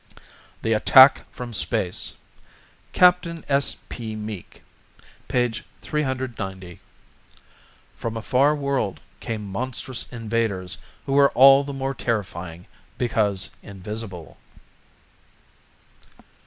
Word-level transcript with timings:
_THE 0.63 0.73
ATTACK 0.73 1.31
FROM 1.31 1.53
SPACE 1.53 2.13
CAPTAIN 2.91 3.43
S. 3.47 3.75
P. 3.87 4.15
MEEK 4.15 4.63
390 5.29 6.79
_From 8.01 8.17
a 8.17 8.23
Far 8.23 8.55
World 8.55 8.99
Came 9.19 9.45
Monstrous 9.45 10.07
Invaders 10.11 10.79
Who 11.05 11.13
Were 11.13 11.29
All 11.33 11.63
the 11.63 11.71
More 11.73 11.93
Terrifying 11.93 12.65
Because 12.97 13.51
Invisible. 13.61 14.37